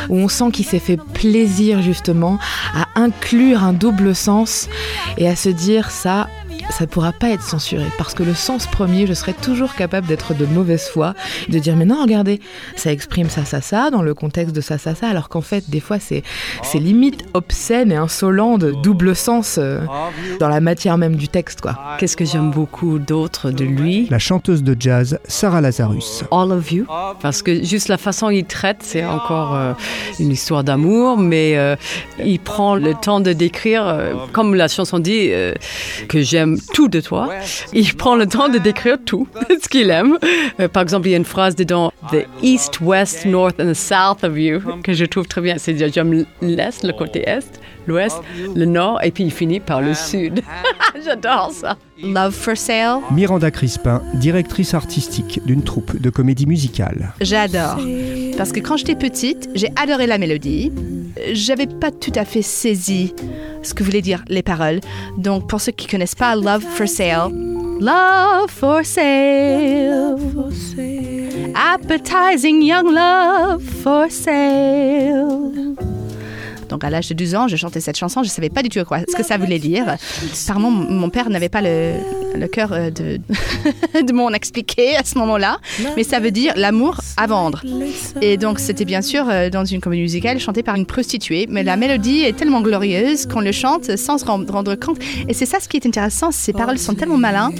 [0.08, 2.38] où on sent qu'il s'est fait plaisir justement
[2.74, 4.68] à inclure un double sens
[5.18, 6.28] et à se dire ça
[6.70, 10.06] ça ne pourra pas être censuré parce que le sens premier, je serais toujours capable
[10.06, 11.14] d'être de mauvaise foi,
[11.48, 12.40] de dire mais non, regardez,
[12.76, 15.68] ça exprime ça, ça, ça dans le contexte de ça, ça, ça, alors qu'en fait,
[15.70, 16.22] des fois, c'est
[16.62, 19.80] c'est limite obscène et insolent de double sens euh,
[20.38, 21.78] dans la matière même du texte, quoi.
[21.98, 24.06] Qu'est-ce que j'aime beaucoup d'autre de lui?
[24.10, 26.24] La chanteuse de jazz Sarah Lazarus.
[26.30, 26.86] All of You,
[27.20, 29.72] parce que juste la façon il traite, c'est encore euh,
[30.18, 31.76] une histoire d'amour, mais euh,
[32.24, 35.54] il prend le temps de décrire, euh, comme la chanson dit, euh,
[36.08, 37.28] que j'aime tout de toi.
[37.72, 39.26] Il prend le temps de décrire tout
[39.62, 40.18] ce qu'il aime.
[40.60, 43.74] Euh, par exemple, il y a une phrase dedans, The East, West, North and the
[43.74, 45.58] South of You, que je trouve très bien.
[45.58, 48.20] C'est-à-dire, j'aime l'Est, le côté Est, l'Ouest,
[48.54, 50.42] le Nord, et puis il finit par le Sud.
[51.04, 51.76] J'adore ça.
[52.02, 53.00] Love for Sale.
[53.10, 57.12] Miranda Crispin, directrice artistique d'une troupe de comédie musicale.
[57.20, 57.78] J'adore.
[58.36, 60.72] Parce que quand j'étais petite, j'ai adoré la mélodie.
[61.32, 63.14] J'avais pas tout à fait saisi
[63.62, 64.80] ce que voulaient dire les paroles.
[65.18, 67.30] Donc, pour ceux qui connaissent pas Love for Sale,
[67.80, 70.16] Love for Sale.
[71.54, 75.76] Appetizing young love for sale.
[76.72, 78.70] Donc à l'âge de 12 ans, je chantais cette chanson, je ne savais pas du
[78.70, 79.84] tout quoi, ce que ça voulait dire.
[80.48, 81.92] Apparemment, mon père n'avait pas le,
[82.34, 83.20] le cœur euh, de,
[84.02, 85.58] de m'en expliquer à ce moment-là,
[85.96, 87.62] mais ça veut dire l'amour à vendre.
[88.22, 91.62] Et donc c'était bien sûr euh, dans une comédie musicale chantée par une prostituée, mais
[91.62, 94.96] la mélodie est tellement glorieuse qu'on le chante sans se rend- rendre compte.
[95.28, 97.50] Et c'est ça ce qui est intéressant, ces paroles sont tellement malins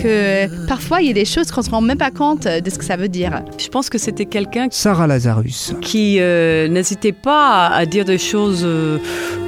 [0.00, 2.70] que parfois il y a des choses qu'on ne se rend même pas compte de
[2.70, 3.42] ce que ça veut dire.
[3.58, 5.74] Je pense que c'était quelqu'un Sarah Lazarus.
[5.80, 8.98] qui euh, n'hésitait pas à dire des choses euh,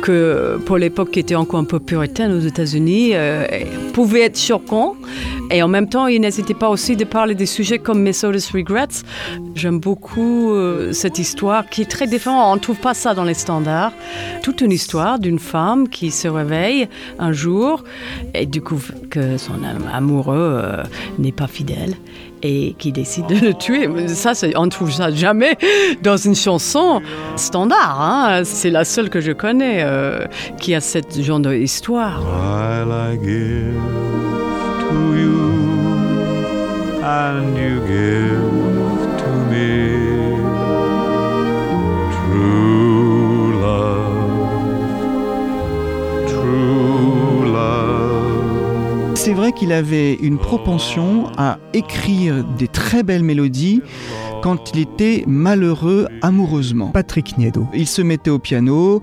[0.03, 3.47] que pour l'époque qui était encore un peu puritaine aux États-Unis euh,
[3.93, 4.95] pouvaient être choquants,
[5.51, 9.05] Et en même temps, il n'hésitait pas aussi de parler des sujets comme Minnesota's Regrets.
[9.55, 12.51] J'aime beaucoup euh, cette histoire qui est très différente.
[12.53, 13.93] On ne trouve pas ça dans les standards.
[14.43, 16.89] Toute une histoire d'une femme qui se réveille
[17.19, 17.85] un jour
[18.33, 20.83] et découvre que son am- amoureux euh,
[21.19, 21.95] n'est pas fidèle
[22.47, 23.89] et qui décide de le tuer.
[24.09, 25.57] Ça, on ne trouve ça jamais
[26.03, 27.01] dans une chanson
[27.37, 27.99] standard.
[28.03, 28.43] hein.
[28.45, 30.25] C'est la seule que je connais euh,
[30.61, 32.23] qui a ce genre d'histoire.
[49.25, 53.81] C'est vrai qu'il avait une propension à écrire des très belles mélodies
[54.43, 56.89] quand il était malheureux amoureusement.
[56.89, 57.67] Patrick Niedo.
[57.73, 59.03] Il se mettait au piano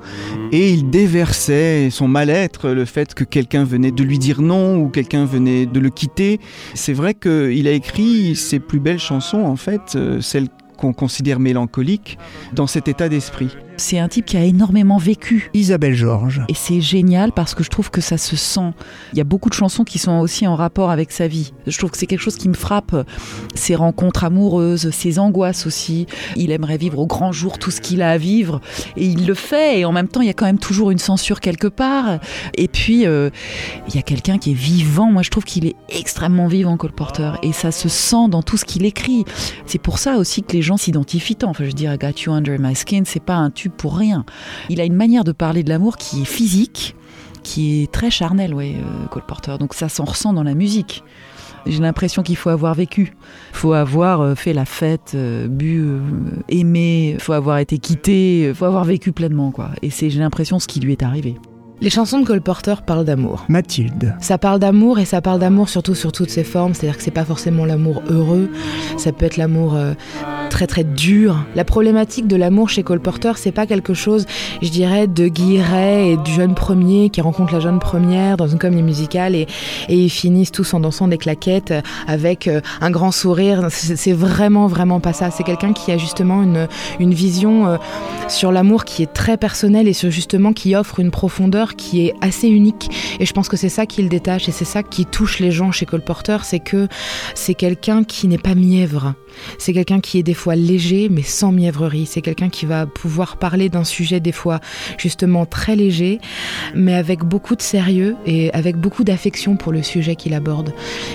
[0.52, 4.90] et il déversait son mal-être, le fait que quelqu'un venait de lui dire non ou
[4.90, 6.40] quelqu'un venait de le quitter.
[6.76, 11.40] C'est vrai qu'il a écrit ses plus belles chansons, en fait, euh, celles qu'on considère
[11.40, 12.20] mélancoliques,
[12.54, 13.50] dans cet état d'esprit.
[13.82, 15.50] C'est un type qui a énormément vécu.
[15.56, 16.44] Isabelle Georges.
[16.50, 18.74] Et c'est génial parce que je trouve que ça se sent.
[19.12, 21.52] Il y a beaucoup de chansons qui sont aussi en rapport avec sa vie.
[21.66, 22.96] Je trouve que c'est quelque chose qui me frappe.
[23.56, 26.06] Ses rencontres amoureuses, ses angoisses aussi.
[26.36, 28.62] Il aimerait vivre au grand jour tout ce qu'il a à vivre.
[28.98, 29.80] Et il le fait.
[29.80, 32.20] Et en même temps, il y a quand même toujours une censure quelque part.
[32.54, 33.32] Et puis, euh,
[33.90, 35.12] il y a quelqu'un qui est vivant.
[35.12, 37.32] Moi, je trouve qu'il est extrêmement vivant, Cole Porter.
[37.42, 39.26] Et ça se sent dans tout ce qu'il écrit.
[39.66, 41.50] C'est pour ça aussi que les gens s'identifient tant.
[41.50, 43.98] Enfin, je veux dire, I Got You Under My Skin, c'est pas un tube pour
[43.98, 44.26] rien.
[44.70, 46.96] Il a une manière de parler de l'amour qui est physique,
[47.44, 49.58] qui est très charnelle, ouais, euh, Cole Porter.
[49.60, 51.04] Donc ça s'en ressent dans la musique.
[51.68, 53.14] J'ai l'impression qu'il faut avoir vécu,
[53.54, 56.00] faut avoir euh, fait la fête, euh, bu,
[56.50, 59.70] aimé, faut avoir été quitté, faut avoir vécu pleinement, quoi.
[59.84, 61.36] Et c'est, j'ai l'impression, ce qui lui est arrivé.
[61.84, 63.44] Les chansons de Cole Porter parlent d'amour.
[63.50, 64.16] Mathilde.
[64.20, 66.76] Ça parle d'amour et ça parle d'amour surtout sur toutes ses formes.
[66.76, 68.52] C'est-à-dire que c'est pas forcément l'amour heureux,
[68.98, 69.94] ça peut être l'amour euh,
[70.52, 71.44] très très dur.
[71.56, 74.28] La problématique de l'amour chez Cole Porter, c'est pas quelque chose,
[74.62, 78.60] je dirais, de Guilleret et du jeune premier qui rencontre la jeune première dans une
[78.60, 79.48] comédie musicale et,
[79.90, 83.68] et ils finissent tous en dansant des claquettes euh, avec euh, un grand sourire.
[83.70, 85.32] C'est c'est vraiment vraiment pas ça.
[85.32, 86.68] C'est quelqu'un qui a justement une,
[87.00, 87.78] une vision euh,
[88.28, 92.14] sur l'amour qui est très personnelle et sur justement qui offre une profondeur qui est
[92.22, 92.90] assez unique.
[93.20, 95.52] Et je pense que c'est ça qui le détache et c'est ça qui touche les
[95.52, 96.88] gens chez Cole Porter, c'est que
[97.36, 99.16] c'est quelqu'un qui n'est pas mièvre.
[99.58, 102.06] C'est quelqu'un qui est des fois léger mais sans mièvrerie.
[102.06, 104.60] C'est quelqu'un qui va pouvoir parler d'un sujet des fois
[104.98, 106.20] justement très léger
[106.76, 110.74] mais avec beaucoup de sérieux et avec beaucoup d'affection pour le sujet qu'il aborde.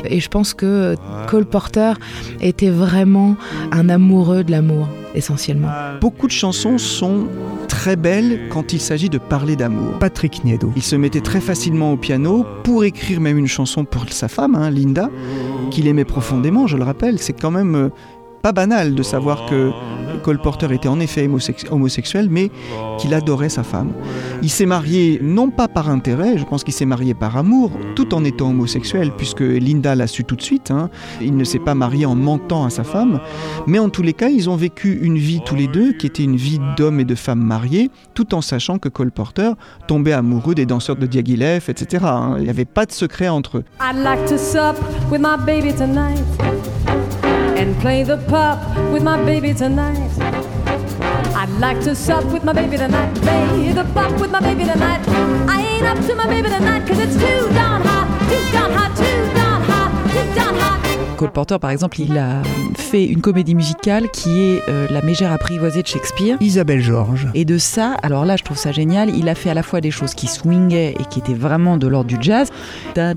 [0.08, 0.96] Et je pense que
[1.28, 1.94] Cole Porter
[2.40, 3.36] était vraiment
[3.72, 5.68] un amoureux de l'amour essentiellement.
[6.00, 7.26] Beaucoup de chansons sont
[7.68, 9.98] très belles quand il s'agit de parler d'amour.
[9.98, 10.72] Patrick Niedo.
[10.76, 14.54] Il se mettait très facilement au piano pour écrire même une chanson pour sa femme,
[14.54, 15.10] hein, Linda,
[15.70, 17.18] qu'il aimait profondément, je le rappelle.
[17.18, 17.88] C'est quand même euh,
[18.46, 19.72] pas banal de savoir que
[20.22, 22.52] Cole Porter était en effet homosex- homosexuel, mais
[22.98, 23.90] qu'il adorait sa femme.
[24.40, 28.14] Il s'est marié non pas par intérêt, je pense qu'il s'est marié par amour, tout
[28.14, 30.70] en étant homosexuel, puisque Linda l'a su tout de suite.
[30.70, 30.90] hein.
[31.20, 33.18] Il ne s'est pas marié en mentant à sa femme,
[33.66, 36.22] mais en tous les cas, ils ont vécu une vie tous les deux qui était
[36.22, 39.50] une vie d'homme et de femme mariés, tout en sachant que Cole Porter
[39.88, 42.04] tombait amoureux des danseurs de Diaghilev, etc.
[42.06, 42.34] hein.
[42.38, 43.64] Il n'y avait pas de secret entre eux.
[47.56, 48.58] And play the pup
[48.92, 50.10] with my baby tonight.
[51.34, 55.00] I'd like to sup with my baby tonight, play the pup with my baby tonight.
[55.48, 58.96] I ain't up to my baby tonight cause it's too darn hot, too darn hot,
[58.96, 60.85] too darn hot, too darn hot.
[61.16, 62.42] Cole Porter, par exemple, il a
[62.74, 66.36] fait une comédie musicale qui est euh, La mégère apprivoisée de Shakespeare.
[66.40, 67.28] Isabelle Georges.
[67.34, 69.08] Et de ça, alors là, je trouve ça génial.
[69.16, 71.86] Il a fait à la fois des choses qui swingaient et qui étaient vraiment de
[71.86, 72.50] l'ordre du jazz.
[72.94, 73.14] Ça,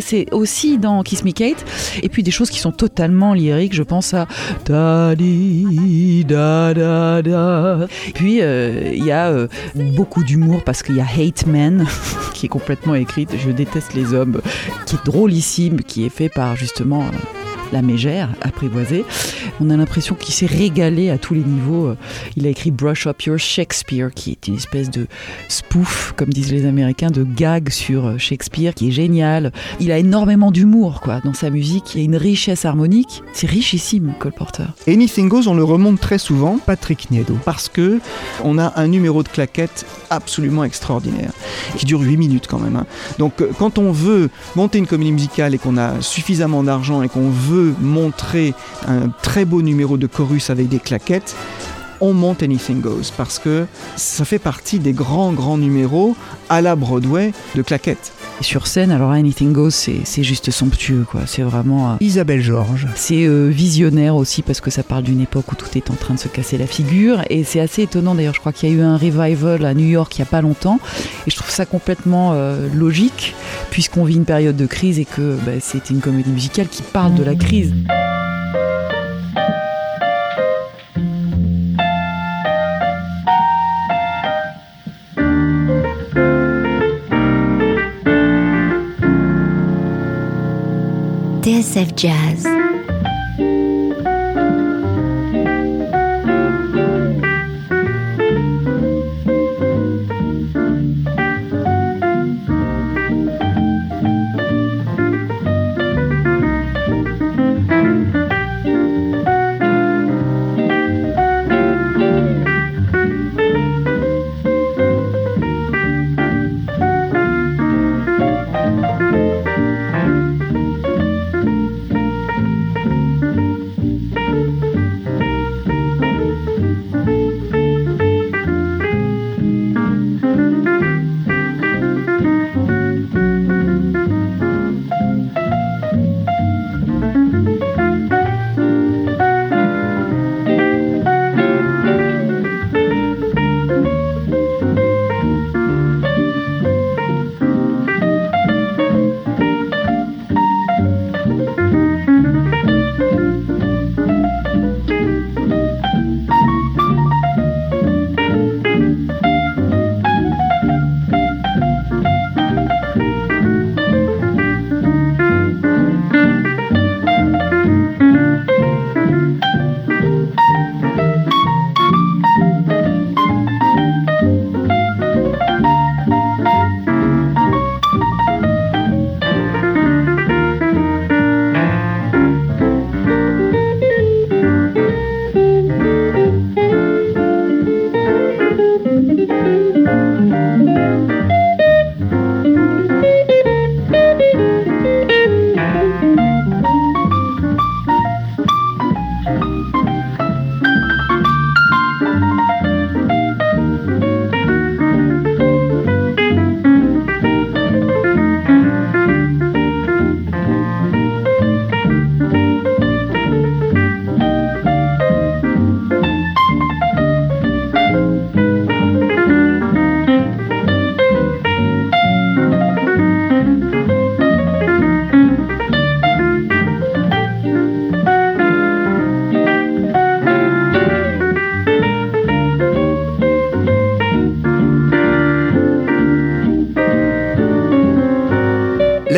[0.00, 1.64] c'est aussi dans Kiss Me Kate.
[2.02, 3.74] Et puis des choses qui sont totalement lyriques.
[3.74, 4.26] Je pense à.
[8.14, 11.86] Puis euh, il y a euh, beaucoup d'humour parce qu'il y a Hate Man
[12.34, 13.30] qui est complètement écrite.
[13.38, 14.40] Je déteste les hommes,
[14.86, 17.04] qui est drôlissime, qui est fait par justement
[17.72, 19.04] la mégère apprivoisée.
[19.60, 21.86] On a l'impression qu'il s'est régalé à tous les niveaux.
[21.86, 21.96] Euh,
[22.36, 25.06] Il a écrit Brush Up Your Shakespeare, qui est une espèce de
[25.48, 29.52] spoof, comme disent les Américains, de gag sur euh, Shakespeare, qui est génial.
[29.80, 31.94] Il a énormément d'humour quoi dans sa musique.
[31.94, 33.22] Il y a une richesse harmonique.
[33.32, 34.64] C'est richissime, Cole Porter.
[34.86, 37.98] Anything Goes, on le remonte très souvent, Patrick Niedo, parce que
[38.44, 41.30] on a un numéro de claquette absolument extraordinaire,
[41.78, 42.76] qui dure 8 minutes quand même.
[42.76, 42.86] hein.
[43.18, 47.08] Donc euh, quand on veut monter une comédie musicale et qu'on a suffisamment d'argent et
[47.08, 48.52] qu'on veut montrer
[48.86, 51.34] un très beau numéro de chorus avec des claquettes,
[52.02, 53.64] on monte Anything Goes parce que
[53.96, 56.14] ça fait partie des grands, grands numéros
[56.50, 58.12] à la Broadway de claquettes.
[58.38, 61.22] Et sur scène, alors Anything Goes, c'est c'est juste somptueux, quoi.
[61.26, 61.92] C'est vraiment.
[61.92, 62.86] euh, Isabelle Georges.
[62.94, 66.12] C'est euh, visionnaire aussi parce que ça parle d'une époque où tout est en train
[66.12, 68.34] de se casser la figure et c'est assez étonnant d'ailleurs.
[68.34, 70.42] Je crois qu'il y a eu un revival à New York il n'y a pas
[70.42, 70.78] longtemps
[71.26, 73.34] et je trouve ça complètement euh, logique
[73.70, 77.14] puisqu'on vit une période de crise et que bah, c'est une comédie musicale qui parle
[77.14, 77.72] de la crise.
[91.46, 92.55] TSF Jazz.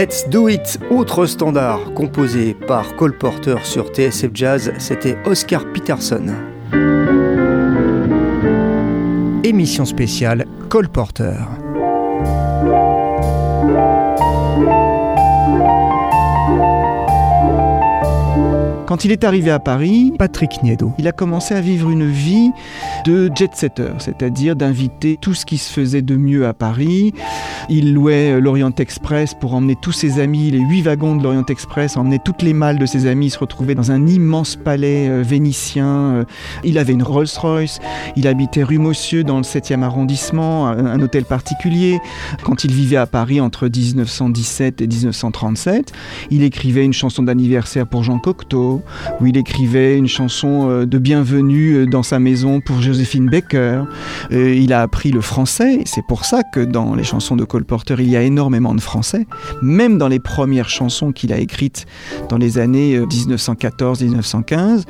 [0.09, 6.29] Let's Do It, autre standard composé par Cole Porter sur TSF Jazz, c'était Oscar Peterson.
[9.45, 11.35] Émission spéciale Cole Porter.
[18.89, 20.95] Quand il est arrivé à Paris, Patrick Niedo.
[20.99, 22.53] il a commencé à vivre une vie
[23.05, 27.13] de jet-setter, c'est-à-dire d'inviter tout ce qui se faisait de mieux à Paris.
[27.71, 31.45] Il louait euh, l'Orient Express pour emmener tous ses amis, les huit wagons de l'Orient
[31.45, 35.23] Express, emmener toutes les malles de ses amis, se retrouver dans un immense palais euh,
[35.23, 35.87] vénitien.
[35.87, 36.25] Euh,
[36.65, 37.81] Il avait une Rolls-Royce,
[38.17, 41.99] il habitait rue Mossieu dans le 7e arrondissement, un, hôtel particulier.
[42.43, 45.93] Quand il vivait à Paris entre 1917 et 1937,
[46.31, 48.83] il écrivait une chanson d'anniversaire pour Jean Cocteau,
[49.21, 53.85] où il écrivait une chanson de bienvenue dans sa maison pour Joséphine Baker.
[54.31, 57.97] Il a appris le français, c'est pour ça que dans les chansons de Cole Porter,
[57.99, 59.27] il y a énormément de français.
[59.63, 61.87] Même dans les premières chansons qu'il a écrites
[62.29, 64.85] dans les années euh, 1914-1915,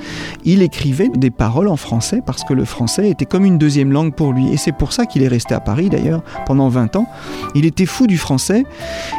[0.45, 4.15] il écrivait des paroles en français parce que le français était comme une deuxième langue
[4.15, 4.53] pour lui.
[4.53, 7.09] Et c'est pour ça qu'il est resté à Paris d'ailleurs pendant 20 ans.
[7.55, 8.65] Il était fou du français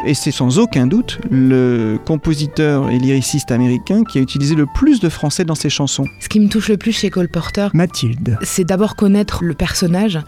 [0.06, 5.00] et c'est sans aucun doute le compositeur et lyriciste américain qui a utilisé le plus
[5.00, 6.06] de français dans ses chansons.
[6.20, 8.38] Ce qui me touche le plus chez Cole Porter, Mathilde.
[8.41, 10.20] c'est d'abord connaître le personnage.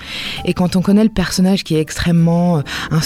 [0.46, 2.62] Et quand on connaît le personnage qui est extrêmement euh,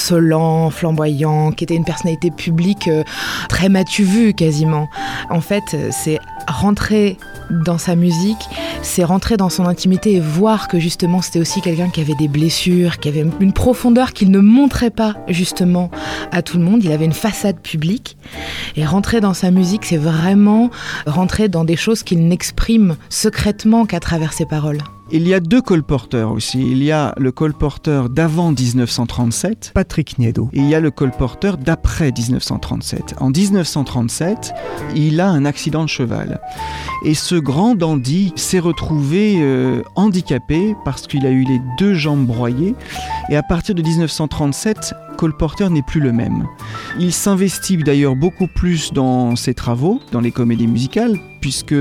[0.05, 3.03] insolent, flamboyant, qui était une personnalité publique euh,
[3.49, 4.87] très matu vu quasiment,
[5.31, 7.17] en fait, euh, c'est rentrer
[7.49, 8.37] dans sa musique,
[8.83, 12.27] c'est rentrer dans son intimité et voir que justement c'était aussi quelqu'un qui avait des
[12.27, 15.89] blessures, qui avait une profondeur qu'il ne montrait pas justement
[16.31, 16.83] à tout le monde.
[16.83, 18.17] Il avait une façade publique.
[18.75, 20.69] Et rentrer dans sa musique, c'est vraiment
[21.07, 24.81] rentrer dans des choses qu'il n'exprime secrètement qu'à travers ses paroles.
[25.11, 26.59] Il y a deux colporteurs aussi.
[26.59, 30.49] Il y a le colporteur d'avant 1937, Patrick Niedo.
[30.51, 33.15] Et il y a le colporteur d'après 1937.
[33.19, 34.53] En 1937,
[34.95, 36.41] il a un accident de cheval.
[37.03, 42.25] Et ce grand dandy s'est retrouvé euh, handicapé parce qu'il a eu les deux jambes
[42.25, 42.73] broyées.
[43.29, 46.45] Et à partir de 1937, Cole Porter n'est plus le même.
[46.99, 51.75] Il s'investit d'ailleurs beaucoup plus dans ses travaux, dans les comédies musicales, puisque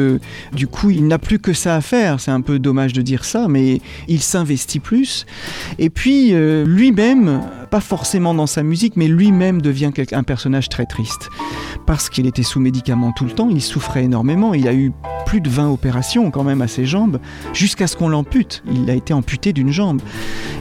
[0.53, 2.21] du coup il n'a plus que ça à faire.
[2.21, 5.27] C'est un peu dommage de dire ça, mais il s'investit plus.
[5.79, 10.87] Et puis euh, lui-même, pas forcément dans sa musique, mais lui-même devient un personnage très
[10.87, 11.29] triste.
[11.87, 14.93] Parce qu'il était sous médicaments tout le temps, il souffrait énormément, il a eu
[15.27, 17.19] plus de 20 opérations quand même à ses jambes,
[17.53, 18.63] jusqu'à ce qu'on l'ampute.
[18.71, 20.01] Il a été amputé d'une jambe.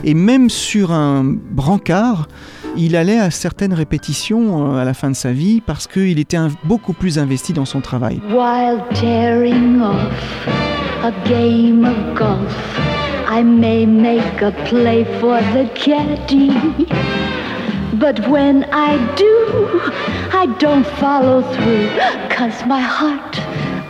[0.02, 2.28] Et même sur un brancard,
[2.76, 6.36] il allait à certaines répétitions euh, à la fin de sa vie parce qu'il était
[6.36, 8.20] un, beaucoup plus investi dans son travail.
[8.30, 10.48] While tearing off
[11.02, 12.80] a game of golf,
[13.30, 16.52] I may make a play for the caddy.
[17.94, 19.80] But when I do,
[20.32, 21.88] I don't follow through,
[22.28, 23.38] cause my heart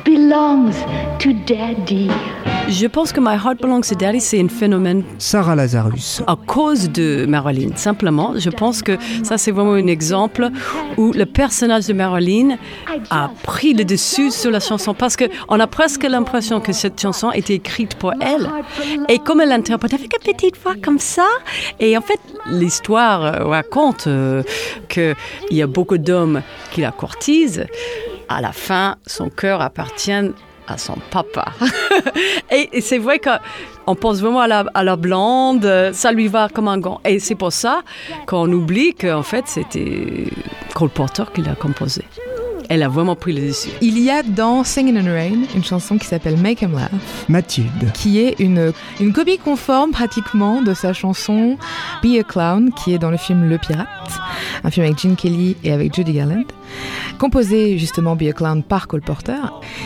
[0.04, 0.74] belongs
[1.18, 2.10] to daddy.
[2.68, 5.04] Je pense que My Heart Belongs to Daddy, c'est un phénomène.
[5.18, 6.22] Sarah Lazarus.
[6.26, 8.32] À cause de Marilyn, simplement.
[8.38, 10.48] Je pense que ça, c'est vraiment un exemple
[10.96, 12.56] où le personnage de Marilyn
[13.10, 17.30] a pris le dessus sur la chanson parce qu'on a presque l'impression que cette chanson
[17.32, 18.48] était écrite pour elle.
[19.10, 21.26] Et comme elle l'interprète avec une petite voix comme ça,
[21.78, 24.42] et en fait, l'histoire euh, raconte euh,
[24.88, 25.14] qu'il
[25.50, 26.40] y a beaucoup d'hommes
[26.72, 27.66] qui la courtisent.
[28.28, 30.32] À la fin, son cœur appartient
[30.66, 31.52] à son papa.
[32.50, 36.68] et, c'est vrai qu'on pense vraiment à la, à la, blonde, ça lui va comme
[36.68, 37.00] un gant.
[37.04, 37.82] Et c'est pour ça
[38.26, 40.24] qu'on oublie qu'en fait, c'était
[40.74, 42.02] Cole Porter qui l'a composé.
[42.68, 43.68] Elle a vraiment pris le dessus.
[43.82, 46.90] Il y a dans Singing in the Rain une chanson qui s'appelle Make Him Laugh.
[47.28, 47.92] Mathilde.
[47.92, 51.58] Qui est une, une copie conforme pratiquement de sa chanson
[52.02, 53.86] Be a Clown qui est dans le film Le Pirate,
[54.62, 56.46] un film avec Gene Kelly et avec Judy Garland.
[57.18, 59.40] Composé justement Be a Clown par Cole Porter.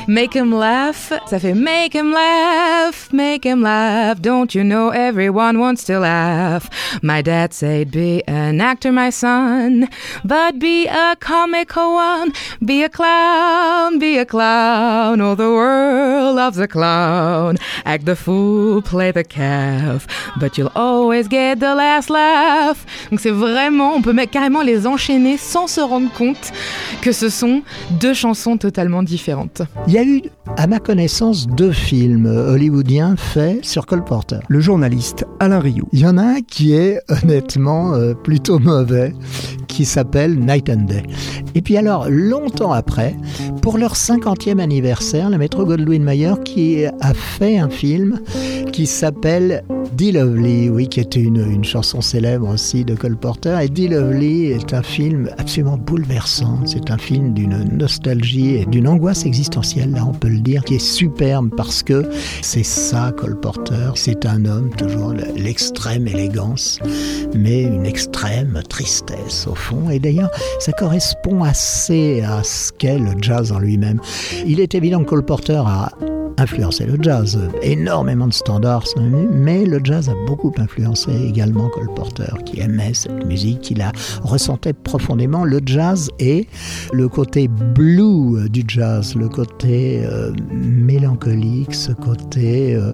[0.06, 4.20] Make him laugh, ça fait Make him laugh, make him laugh.
[4.20, 6.70] Don't you know everyone wants to laugh?
[7.02, 9.88] My dad said, Be an actor, my son,
[10.24, 12.32] but be a comical one.
[12.64, 15.20] Be a clown, be a clown.
[15.20, 17.58] Oh, the world loves a clown.
[17.84, 20.06] Act the fool, play the calf,
[20.40, 22.86] but you'll always get the last laugh.
[23.10, 26.52] Donc c'est vraiment, on peut carrément les enchaîner sans se rendre compte
[27.00, 27.62] que ce sont
[28.00, 29.62] deux chansons totalement différentes.
[29.86, 30.22] Il y a eu,
[30.56, 34.38] à ma connaissance, deux films hollywoodiens faits sur Cole Porter.
[34.48, 35.88] Le journaliste Alain Rioux.
[35.92, 39.14] Il y en a un qui est honnêtement euh, plutôt mauvais,
[39.68, 41.02] qui s'appelle Night and Day.
[41.54, 43.16] Et puis alors, longtemps après,
[43.62, 48.20] pour leur 50e anniversaire, le maître Goldwyn Mayer qui a fait un film
[48.72, 53.58] qui s'appelle Dee Lovely, oui, qui était une, une chanson célèbre aussi de Cole Porter.
[53.62, 56.57] Et Dee Lovely est un film absolument bouleversant.
[56.64, 60.74] C'est un film d'une nostalgie et d'une angoisse existentielle, là on peut le dire, qui
[60.74, 62.08] est superbe parce que
[62.42, 63.92] c'est ça Cole Porter.
[63.94, 66.78] C'est un homme, toujours l'extrême élégance,
[67.34, 69.90] mais une extrême tristesse au fond.
[69.90, 70.30] Et d'ailleurs,
[70.60, 74.00] ça correspond assez à ce qu'est le jazz en lui-même.
[74.46, 75.90] Il est évident que Cole Porter a
[76.38, 77.38] influencé le jazz.
[77.62, 78.84] Énormément de standards
[79.30, 83.92] mais le jazz a beaucoup influencé également Cole Porter, qui aimait cette musique, qui la
[84.22, 85.44] ressentait profondément.
[85.44, 86.46] Le jazz et
[86.92, 92.92] le côté blue du jazz, le côté euh, mélancolique, ce côté euh,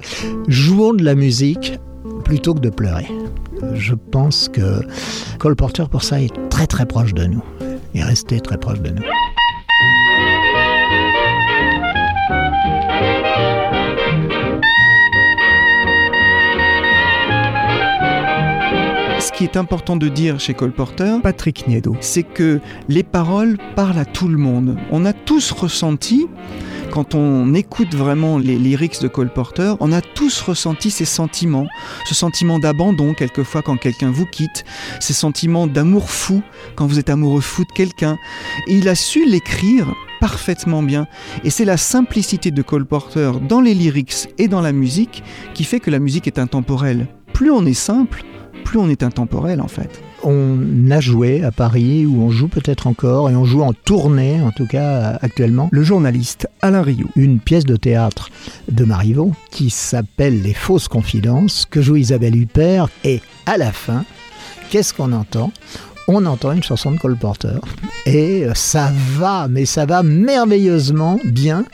[0.49, 1.79] jouons de la musique
[2.25, 3.07] plutôt que de pleurer.
[3.75, 4.81] Je pense que
[5.39, 7.43] Cole Porter, pour ça, est très très proche de nous.
[7.95, 9.03] Il est resté très proche de nous.
[19.37, 23.99] Qui est important de dire chez Cole Porter, Patrick Niedo, c'est que les paroles parlent
[23.99, 24.77] à tout le monde.
[24.91, 26.29] On a tous ressenti
[26.93, 31.67] quand on écoute vraiment les lyrics de Cole Porter, on a tous ressenti ces sentiments,
[32.07, 34.65] ce sentiment d'abandon quelquefois quand quelqu'un vous quitte,
[35.01, 36.41] ces sentiments d'amour fou
[36.77, 38.17] quand vous êtes amoureux fou de quelqu'un.
[38.69, 41.09] Et il a su l'écrire parfaitement bien.
[41.43, 45.25] Et c'est la simplicité de Cole Porter dans les lyrics et dans la musique
[45.55, 47.09] qui fait que la musique est intemporelle.
[47.33, 48.25] Plus on est simple,
[48.65, 50.01] plus on est intemporel en fait.
[50.23, 54.41] On a joué à Paris, où on joue peut-être encore, et on joue en tournée,
[54.41, 55.69] en tout cas actuellement.
[55.71, 57.11] Le journaliste Alain Rioux.
[57.15, 58.31] Une pièce de théâtre
[58.71, 64.05] de Marivaux qui s'appelle Les fausses confidences, que joue Isabelle Huppert, et à la fin,
[64.71, 65.53] qu'est-ce qu'on entend?
[66.09, 67.59] On entend une chanson de Cole Porter.
[68.07, 71.65] Et ça va, mais ça va merveilleusement bien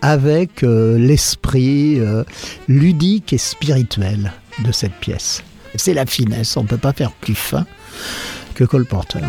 [0.00, 2.24] avec euh, l'esprit euh,
[2.68, 4.32] ludique et spirituel
[4.64, 5.42] de cette pièce.
[5.76, 7.66] C'est la finesse, on ne peut pas faire plus fin
[8.54, 9.20] que Cole Porter.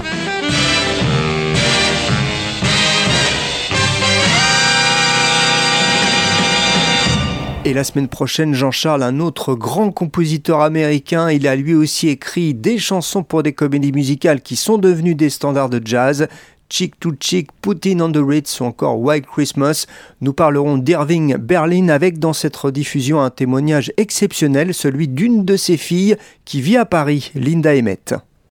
[7.67, 12.53] Et la semaine prochaine, Jean-Charles, un autre grand compositeur américain, il a lui aussi écrit
[12.53, 16.29] des chansons pour des comédies musicales qui sont devenues des standards de jazz.
[16.69, 19.85] Chick to Chick, Putin on the Ritz ou encore White Christmas.
[20.21, 25.77] Nous parlerons d'Irving Berlin avec dans cette rediffusion un témoignage exceptionnel, celui d'une de ses
[25.77, 28.15] filles qui vit à Paris, Linda Emmett.